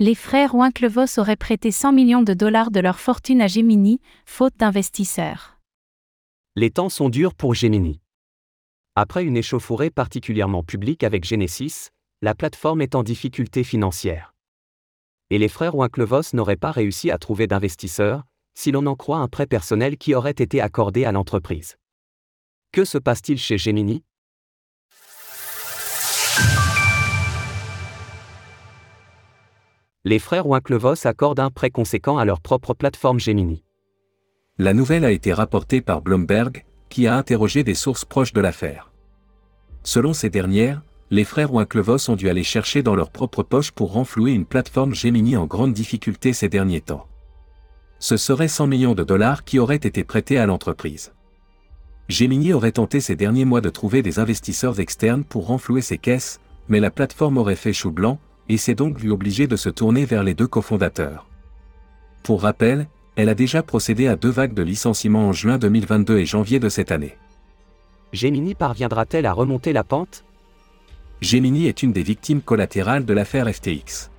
[0.00, 4.56] Les frères Winklevoss auraient prêté 100 millions de dollars de leur fortune à Gemini, faute
[4.56, 5.58] d'investisseurs.
[6.54, 8.00] Les temps sont durs pour Gemini.
[8.94, 11.88] Après une échauffourée particulièrement publique avec Genesis,
[12.22, 14.36] la plateforme est en difficulté financière.
[15.30, 18.22] Et les frères Winklevoss n'auraient pas réussi à trouver d'investisseurs,
[18.54, 21.76] si l'on en croit un prêt personnel qui aurait été accordé à l'entreprise.
[22.70, 24.04] Que se passe-t-il chez Gemini?
[30.08, 33.62] Les frères Winklevoss accordent un prêt conséquent à leur propre plateforme Gemini.
[34.56, 38.90] La nouvelle a été rapportée par Bloomberg, qui a interrogé des sources proches de l'affaire.
[39.82, 43.92] Selon ces dernières, les frères Winklevoss ont dû aller chercher dans leur propre poche pour
[43.92, 47.06] renflouer une plateforme Gemini en grande difficulté ces derniers temps.
[47.98, 51.12] Ce serait 100 millions de dollars qui auraient été prêtés à l'entreprise.
[52.08, 56.40] Gemini aurait tenté ces derniers mois de trouver des investisseurs externes pour renflouer ses caisses,
[56.70, 60.04] mais la plateforme aurait fait chou blanc, et s'est donc vu obligée de se tourner
[60.04, 61.26] vers les deux cofondateurs.
[62.22, 66.26] Pour rappel, elle a déjà procédé à deux vagues de licenciements en juin 2022 et
[66.26, 67.16] janvier de cette année.
[68.12, 70.24] Gemini parviendra-t-elle à remonter la pente?
[71.20, 74.10] Gemini est une des victimes collatérales de l'affaire FTX.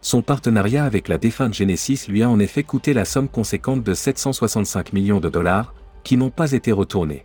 [0.00, 3.92] Son partenariat avec la défunte Genesis lui a en effet coûté la somme conséquente de
[3.92, 7.24] 765 millions de dollars, qui n'ont pas été retournés.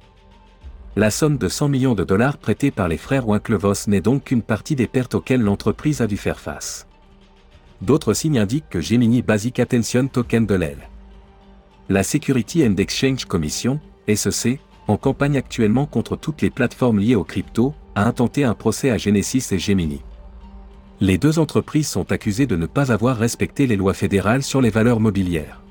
[0.98, 4.42] La somme de 100 millions de dollars prêtée par les frères Winklevoss n'est donc qu'une
[4.42, 6.86] partie des pertes auxquelles l'entreprise a dû faire face.
[7.82, 10.90] D'autres signes indiquent que Gemini Basic Attention Token de l'aile.
[11.88, 13.80] La Security and Exchange Commission,
[14.14, 18.90] SEC, en campagne actuellement contre toutes les plateformes liées aux crypto, a intenté un procès
[18.90, 20.02] à Genesis et Gemini.
[21.00, 24.70] Les deux entreprises sont accusées de ne pas avoir respecté les lois fédérales sur les
[24.70, 25.62] valeurs mobilières.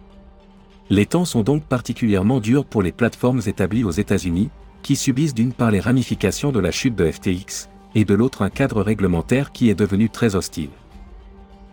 [0.89, 4.51] Les temps sont donc particulièrement durs pour les plateformes établies aux États-Unis,
[4.83, 8.51] qui subissent d'une part les ramifications de la chute de FTX, et de l'autre un
[8.51, 10.71] cadre réglementaire qui est devenu très hostile.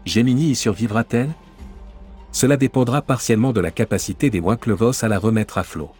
[0.05, 1.29] Gemini y survivra-t-elle?
[2.31, 5.91] Cela dépendra partiellement de la capacité des Winklevoss à la remettre à flot.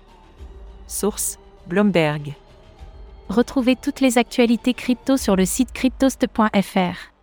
[0.88, 2.36] Source Bloomberg.
[3.30, 7.14] Retrouvez toutes les actualités crypto sur le site cryptost.fr.